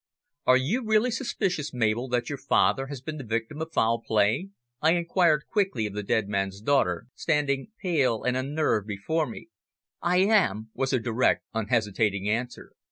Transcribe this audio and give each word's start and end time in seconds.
"Are 0.47 0.57
you 0.57 0.83
really 0.83 1.11
suspicious, 1.11 1.75
Mabel, 1.75 2.07
that 2.07 2.27
your 2.27 2.39
father 2.39 2.87
has 2.87 3.01
been 3.01 3.17
the 3.17 3.23
victim 3.23 3.61
of 3.61 3.71
foul 3.71 4.01
play?" 4.01 4.49
I 4.81 4.93
inquired 4.93 5.43
quickly 5.47 5.85
of 5.85 5.93
the 5.93 6.01
dead 6.01 6.27
man's 6.27 6.59
daughter, 6.59 7.05
standing 7.13 7.67
pale 7.79 8.23
and 8.23 8.35
unnerved 8.35 8.87
before 8.87 9.27
me. 9.27 9.49
"I 10.01 10.17
am," 10.21 10.71
was 10.73 10.89
her 10.89 10.99
direct, 10.99 11.45
unhesitating 11.53 12.27
answer. 12.27 12.73